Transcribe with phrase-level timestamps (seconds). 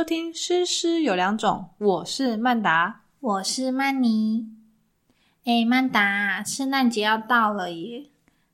[0.00, 4.46] 收听《诗诗有两种》，我是曼达，我是曼妮。
[5.44, 8.06] 哎，曼达，圣诞节要到了耶！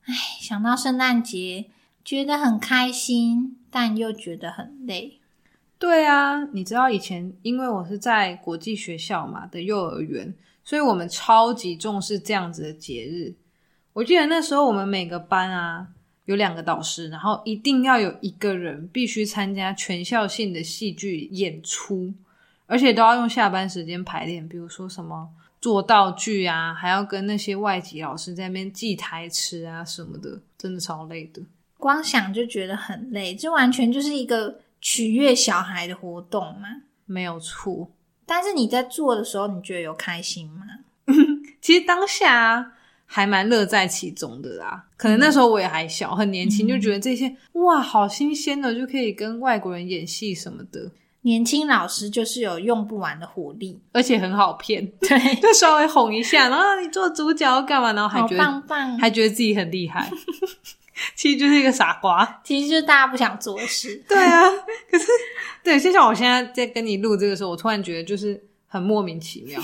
[0.06, 1.66] 哎，想到圣诞节，
[2.04, 5.20] 觉得很开心，但又觉得很累。
[5.78, 13.36] 对啊，你知道以前因为我是在国际学校嘛的幼儿园，所以我们超级重视这样子的节日。
[13.92, 15.86] 我记得那时候我们每个班啊
[16.26, 22.12] 有两个导师，然后一定要有一个人必须参加全校性的戏剧演出，
[22.66, 25.28] 而且都要用下班时间排练，比如说什么
[25.60, 31.42] 做道具啊，还要跟那些外籍老师在那边记台词啊什么的，真的超累的。
[31.78, 34.60] 光想就觉得很累，这完全就是一个。
[34.78, 36.68] 取悦小孩的活动嘛？
[37.06, 37.90] 没有错，
[38.24, 40.64] 但是你在做的时候，你觉得有开心吗？
[41.60, 42.72] 其实当下
[43.06, 44.84] 还蛮乐在其中的啦。
[44.96, 50.90] 可能那时候我也还小，很年轻，就觉得这些哇，好新鲜的，就可以跟外国人演戏什么的。
[51.22, 60.08] 年轻老师就是有用不完的活力，而且很好骗， 对，就稍微哄一下，然后你做主角干嘛，然后还觉得棒棒，还觉得自己很厉害。
[61.14, 64.02] 其实就是一个傻瓜，其实就是大家不想做的事。
[64.08, 64.42] 对啊，
[64.90, 65.06] 可是
[65.62, 69.60] 对，就像我现在在跟你录这个时候，我突然觉得就是很莫名其妙，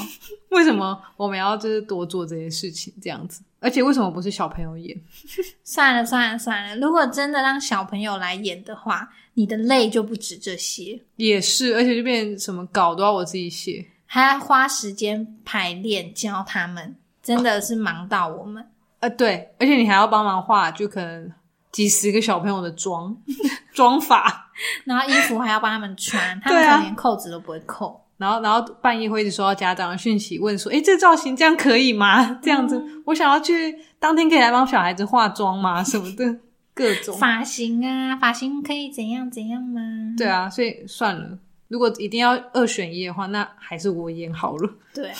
[0.50, 3.42] 为什么我们要就是多做这些事情这样子？
[3.60, 5.00] 而且为什么不是小朋友演？
[5.62, 11.00] 算了算了算了，如果真的让小朋友来演的话，你的累就不止这些。
[11.16, 18.66] 也是，而且就变什么稿都要我自己写，还要花时间排练教他们，真的是忙到我们。
[19.00, 21.32] 呃，对，而且你还要帮忙画，就可能
[21.70, 23.16] 几十个小朋友的妆
[23.72, 24.50] 妆法，
[24.84, 32.34] 然后衣服还要帮他们穿，他们可能连扣子都不会扣，然后然后半夜会一直收到家长的讯息，问说：“哎，这造型这样可以吗？
[32.40, 35.82] 这样子，我想要去当天可以来帮小孩子化妆吗？
[35.82, 36.38] 什么的，
[36.72, 39.80] 各种发型啊，发型可以怎样怎样吗？
[40.16, 44.70] 对啊，所以算了，如果一定要二选一的话，那还是我演好了。
[44.94, 45.16] 对啊。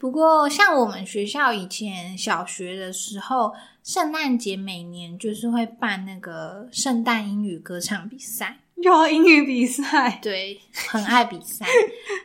[0.00, 11.66] 不过，像我们学校以前小学的时候，圣诞节每年就是会办那个圣诞英语歌唱比赛，有英语比赛，对，很爱比赛，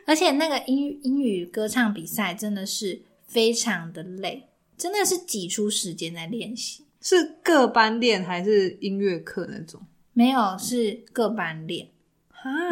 [0.06, 6.84] 而且那个英英语歌唱比赛真的是非常的累，真的是挤出时间在练习。
[7.00, 9.80] 是各班练还是音乐课那种？
[10.12, 11.88] 没有，是各班练。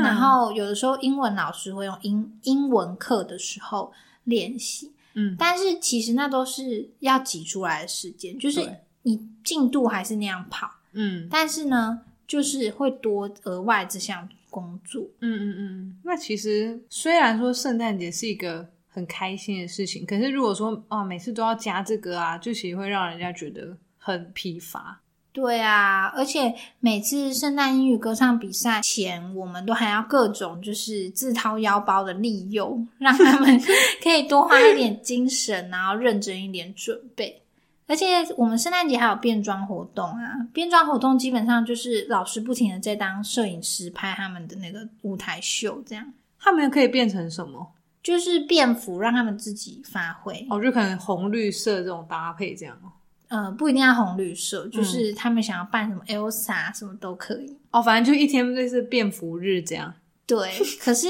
[0.00, 3.92] 然后有的时候英文老师会用英英文课的时候
[4.24, 4.92] 练习。
[5.14, 15.98] 嗯，但是其实那都是要挤出来的时间，就是你进度还是那样跑，嗯，但是呢，就是会多额外这项工作，嗯嗯嗯。
[16.04, 25.00] 那其实虽然说圣诞节是一个很开心的事情，可是如果说哦每次都要加这个啊，就其实会让人家觉得很疲乏。
[25.30, 33.60] 对啊，而且每次圣诞英语歌唱比赛前，我们都还要各种就是自掏腰包的利诱，让他们
[34.02, 37.40] 可以多花一点精神，然后认真一点准备。
[37.88, 38.06] 而且
[38.36, 47.72] 我们圣诞节还有变装活动啊，变装活动基本上就是老师不停的在当摄影师拍他们的那个舞台秀，这样他们可以变成什么？
[48.00, 50.46] 就是便服，让他们自己发挥。
[50.48, 52.92] 哦，就可能红绿色这种搭配这样哦。
[53.28, 57.82] 呃，不一定要红绿色，就是他们想要扮什么 Elsa 什么都可以哦。
[57.82, 59.92] 反正就一天类似便服日这样。
[60.26, 61.08] 对，可是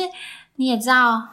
[0.56, 1.28] 你也知道，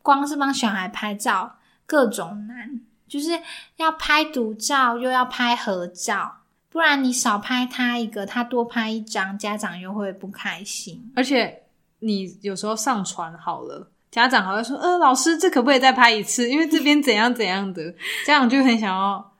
[0.00, 2.80] 光是帮小孩拍照各种难，
[3.12, 3.38] 就是
[3.76, 6.38] 要拍独照又要拍合照，
[6.70, 11.12] 不然你少拍他一个，他多拍一张，家长又会不开心。
[11.14, 11.64] 而且
[11.98, 16.48] 你有时候上传好了，家长还会说：“呃，老师，这可不可以再拍一次？
[16.48, 17.92] 因为这边怎样怎样的。”
[18.24, 19.30] 家长就很想要。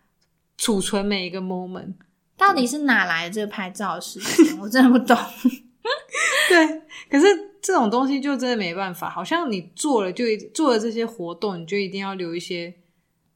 [0.58, 1.94] 储存每一个 moment，
[2.36, 4.56] 到底是哪来的这个拍照的时间？
[4.60, 5.16] 我真的不懂。
[6.48, 7.26] 对，可是
[7.60, 10.24] 这种东西就真的没办法，好像你做了就
[10.54, 12.72] 做了这些活动，你就一定要留一些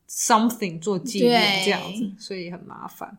[0.09, 3.17] something 做纪念这样子，所以很麻烦。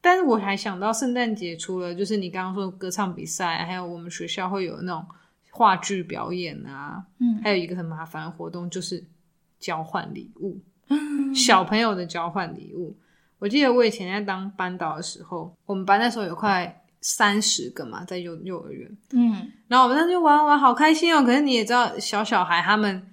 [0.00, 5.04] 但是我还想到圣诞节，除了就是你刚刚说歌唱比赛，还有我们学校会有那种
[5.50, 9.04] 话剧表演啊，嗯，还有一个很麻烦的活动就是
[9.60, 10.58] 交换礼物，
[11.34, 12.96] 小朋友的交换礼物。
[13.38, 21.24] 我记得我以前在当班导的时候，我们班那时候有快三十个嘛，在幼幼儿园，嗯，然后我们那就玩玩，好开心哦。
[21.24, 23.06] 可是你也知道，小小孩他们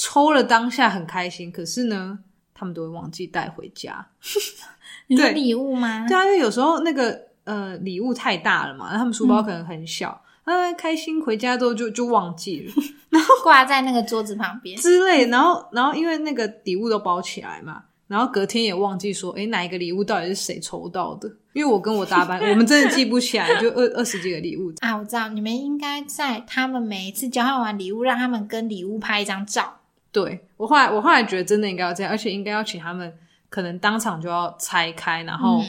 [0.00, 2.18] 抽了当下很开心，可是呢，
[2.54, 4.06] 他们都会忘记带回家。
[5.08, 6.06] 你说礼物吗？
[6.08, 12.72] 对啊，因为有时候那个呃礼物太大了嘛，他们书包可能很小，啊，开心回家之后就就忘记了，
[13.10, 15.26] 然后挂在那个桌子旁边之类。
[15.26, 17.84] 然后然后因为那个礼物都包起来嘛。
[18.06, 21.28] 然后隔天也忘记说，哎，哪一个礼物到底是谁抽到的？
[21.52, 24.96] 因为我跟我搭班， 我们真的记不起来，就二二十几个礼物啊。
[24.96, 29.79] 我知道你们应该在他们每一次交换完礼物，让他们跟礼物拍一张照。
[30.12, 33.12] 对我后来，我后来觉得真的应该要这样，而且应该要请他们
[33.48, 35.62] 可能当场就要拆开，然后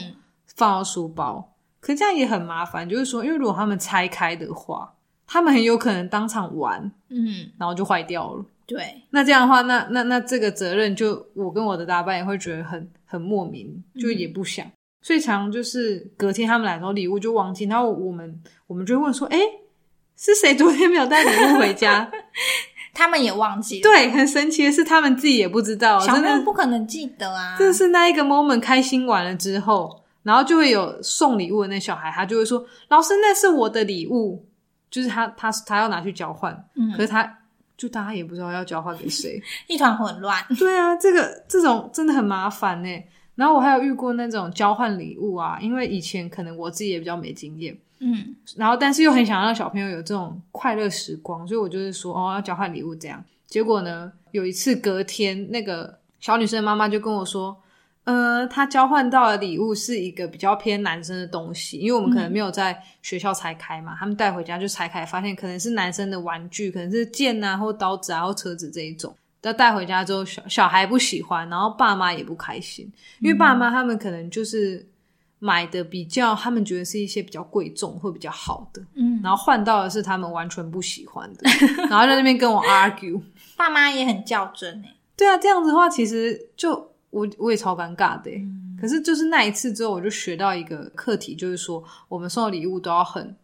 [0.56, 1.48] 放到书包。
[1.80, 4.94] 可这样也很麻烦，就是说，因为如果他们拆开的话，
[5.26, 8.44] 他们很有可能当场玩，嗯，然后就坏掉了。
[8.66, 14.64] 对，那这样的话，那那那这个责任就我跟我的搭班也会觉得很很莫名，就也不想。
[15.00, 19.38] 所以常就是隔天他们来后礼物就忘记，然后我们我们就会问说：“哎，
[20.16, 22.08] 是谁昨天没有带礼物回家？”
[22.92, 23.82] 他们也忘记了。
[23.82, 27.56] 对，很神奇的是，他们自己也不知道，小朋友不可能记得啊。
[27.58, 30.00] 这是那一个 moment 开心完了之后。
[30.24, 34.46] 然后就会有送礼物的那小孩，他就会说：“老师，那是我的礼物，
[34.88, 37.28] 就是他他他要拿去交换。”嗯，可是他
[37.76, 40.40] 就大家也不知道要交换给谁， 一团混乱。
[40.56, 42.88] 对啊，这个这种真的很麻烦呢。
[43.34, 53.24] 然后我还有遇过那种交换礼物啊，因为以前可能我自己也比较没经验，嗯，然后但是又很想让小朋友有这种快乐时光，所以我就是说哦要交换礼物这样。
[53.46, 57.56] 结果呢，有一次隔天那个小女生的妈妈就跟我说。
[58.04, 69.14] 呃，她交换到的礼物是一个比较偏男生的东西，因为我们可能没有在学校拆开嘛，他们带回家就拆开，发现可能是男生的玩具，可能是剑啊，或刀子啊，或车子这一种。
[69.40, 72.90] 但带回家之后，小小孩不喜欢，然后爸妈也不开心，
[73.20, 74.84] 因为爸妈他们可能就是
[75.42, 81.50] 买的比较，他们觉得是一些比较贵重或比较好的，嗯，然后换到的是他们完全不喜欢的，
[81.90, 83.20] 然后在那边跟我 argue，
[83.58, 86.90] 爸妈也很较真哎，对啊，这样子的话其实就。
[87.12, 88.30] 我我也超尴尬的，
[88.80, 93.36] 可是就是那一次之后，我就学到一个课题，就是说我们送的礼物都要很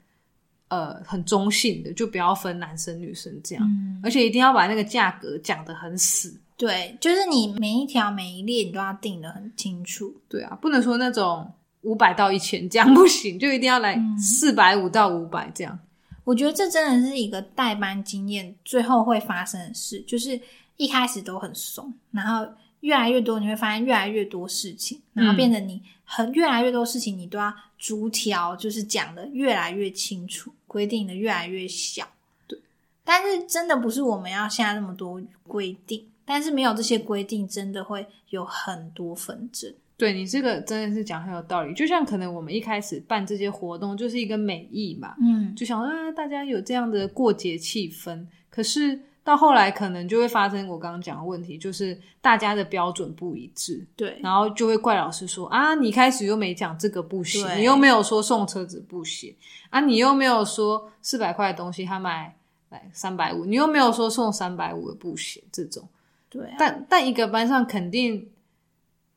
[0.69, 3.71] 呃很中性的，就不要分男生女生这样，
[4.03, 6.35] 而且一定要把那个价格讲得很死。
[6.57, 10.19] 对，就是你每一条每一列你都要定的很清楚。
[10.31, 15.79] 对啊，不能说那种五百到一千这样不行，就一定要来四百五到五百这样。
[16.25, 20.41] 我觉得这真的是一个代班经验最后会发生的事，就是
[20.77, 22.47] 一开始都很怂，然后。
[22.83, 32.07] 越来越多，你会发现越来越多事情，然后变得你很越来越多事情，你都要逐条就是讲的越来越清楚，规定的越来越小。
[32.47, 32.57] 对，
[33.03, 39.75] 但是真的不是我们要下那么多规定，但是没有这些规定，真的会有很多纷争。
[39.99, 49.03] 对你这个真的是讲很有道理，就像可能我们一开始办这些活动就是一个美意嘛，嗯，就想啊大家有这样的过节气氛，可是。
[49.25, 59.37] 到后来可能就会发生我刚刚讲的问题，就是大家的标准不一致，对，然后就会怪老师说啊，你开始又没讲这个不行，你又没有说送车子不行。
[59.69, 62.35] 啊，你又没有说四百块的东西他买
[62.71, 65.87] 来三百五，你又没有说送三百五的不行，这种，
[66.31, 68.27] 对，但但一个班上肯定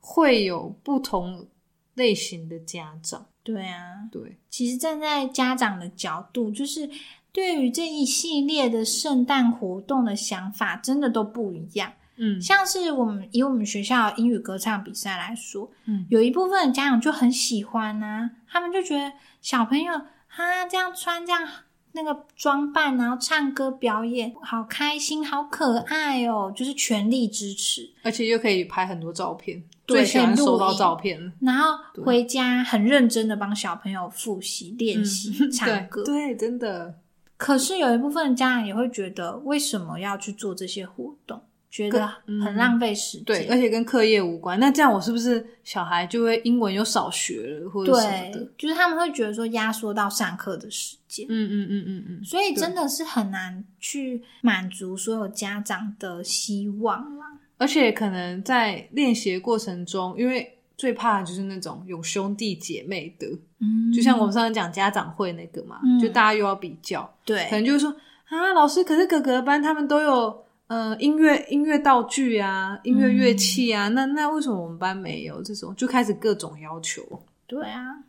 [0.01, 1.47] 会有不同
[1.93, 6.89] 类型的家长，对啊，对，其实站在家长的角度，就是。
[7.33, 11.93] 对于这一系列的圣诞活动的想法，真的都不一样。
[12.17, 19.93] 嗯，像是我们以我们学校英语歌唱比赛来说，嗯，有一部分的家长就很喜欢呐，他们就觉得小朋友
[20.27, 21.47] 哈这样穿这样
[21.93, 36.95] 那个装扮，然后唱歌表演，好开心，好可爱哦，就是全力支持，而且又可以拍很多照片，最喜欢收到照片，然后回家很认真的帮小朋友复习练习唱歌，对，真的。
[37.37, 41.41] 可是有一部分家长也会觉得，为什么要去做这些活动？
[41.71, 44.59] 觉得很浪费时间，对，而且跟课业无关。
[44.59, 48.51] 那这样我是不是小孩就会英文又少学了，或者什么的？
[48.57, 51.25] 就是他们会觉得说压缩到上课的时间。
[51.29, 52.23] 嗯嗯嗯嗯嗯。
[52.23, 57.25] 所以真的是很难去满足所有家长的希望啦。
[57.57, 60.57] 而且可能在练习的过程中，因为。
[60.77, 63.27] 最怕的就是那种有兄弟姐妹的，
[63.59, 67.95] 嗯，就像我们上次讲家长会那个嘛，就大家又要比较，对，可能就是说
[68.29, 75.43] 啊，老师，可是哥哥班他们都有呃音乐音乐道具啊，音乐乐器啊，那那为什么我们班没有？
[75.43, 77.03] 这种就开始各种要求。
[77.45, 78.05] 对啊，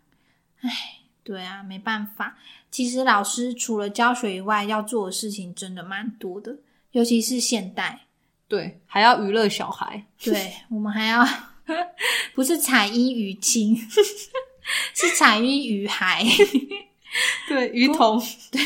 [0.61, 0.71] 哎，
[1.25, 2.39] 对啊，没办法。
[2.71, 6.59] 其实老师除了教学以外，要做的事情真的蛮多的，
[6.93, 8.03] 尤其是现代，
[8.47, 11.27] 对，还要娱乐小孩，对我们还要。
[12.33, 13.75] 不是彩衣娱亲，
[14.95, 16.25] 是彩衣娱孩。
[17.49, 18.23] 对，鱼童。
[18.53, 18.61] 对。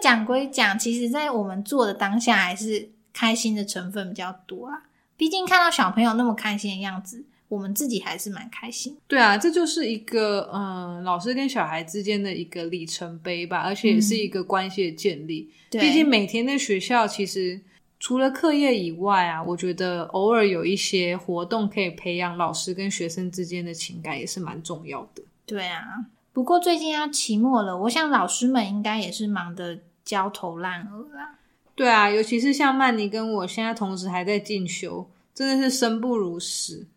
[0.00, 4.82] 讲归讲，其实，在我们做的当下，还是开心的成分比较多啊。
[5.16, 8.96] 毕竟看到小朋友那么开心的样子，我们自己还是蛮开心。
[9.06, 15.50] 对啊，这就是一个嗯，老师跟小孩之间的一个里程碑吧，而且也是一个关系的建立。
[15.70, 17.60] 毕竟每天在学校，其实。
[18.02, 25.22] 除了课业以外啊，我觉得偶尔有一些活动可以培养老师跟学生之间的情感，也是蛮重要的。
[25.44, 25.84] 对啊，
[26.32, 29.80] 不过最近要期末了，我想老师们应该也是忙得
[30.10, 31.38] 焦头烂额啦。
[31.76, 36.88] 对啊，尤其是像曼妮跟我现在同时还在进修，真的是生不如死。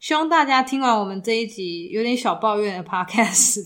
[0.00, 3.62] 希望大家听完我们这一集有点小抱怨的 podcast，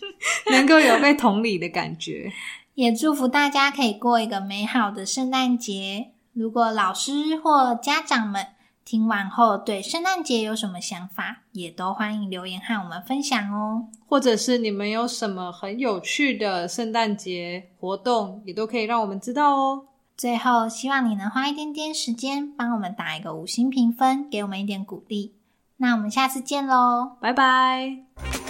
[0.52, 2.30] 能够有被同理的感觉。
[2.76, 6.10] 也祝福大家可以过一个美好的圣诞节。
[6.34, 8.46] 如果老师或家长们
[8.90, 13.86] 听完后对圣诞节有什么想法，也都欢迎留言和我们分享哦。
[14.08, 19.84] 或者是你们有什么很有趣的圣诞节活动，也都可以让我们知道哦。
[20.16, 25.36] 最后，希望你能花一点点时间帮我们打一个五星评分，给我们一点鼓励。
[25.76, 28.49] 那我们下次见喽，拜拜。